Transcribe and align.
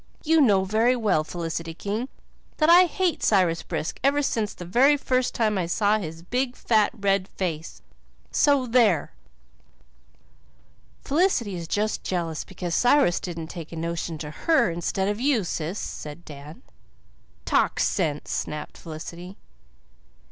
"You 0.23 0.41
know 0.41 0.63
very 0.63 0.95
well, 0.95 1.23
Felicity 1.23 1.75
King, 1.75 2.09
that 2.57 2.71
I 2.71 2.85
hated 2.85 3.21
Cyrus 3.21 3.61
Brisk 3.61 3.99
ever 4.03 4.23
since 4.23 4.51
the 4.55 4.65
very 4.65 4.97
first 4.97 5.35
time 5.35 5.59
I 5.59 5.67
saw 5.67 5.99
his 5.99 6.23
big, 6.23 6.55
fat, 6.55 6.89
red 6.95 7.27
face. 7.27 7.83
So 8.31 8.65
there!" 8.65 9.11
"Felicity 11.01 11.53
is 11.53 11.67
just 11.67 12.03
jealous 12.03 12.43
because 12.43 12.73
Cyrus 12.73 13.19
didn't 13.19 13.49
take 13.49 13.71
a 13.71 13.75
notion 13.75 14.17
to 14.17 14.31
her 14.31 14.71
instead 14.71 15.07
of 15.07 15.21
you, 15.21 15.43
Sis," 15.43 15.77
said 15.77 16.25
Dan. 16.25 16.63
"Talk 17.45 17.79
sense!" 17.79 18.31
snapped 18.31 18.79
Felicity. 18.79 19.37